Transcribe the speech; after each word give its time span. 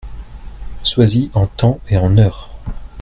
Sois-y 0.81 1.29
en 1.35 1.45
temps 1.45 1.79
et 1.87 1.97
en 1.99 2.17
heure! 2.17 2.49